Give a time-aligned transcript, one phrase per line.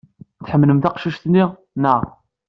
[0.43, 1.35] Tḥemmlemt tiqcicin,
[1.81, 2.01] naɣ?